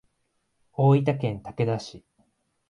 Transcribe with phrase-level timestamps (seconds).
[0.71, 2.03] 大分県竹田市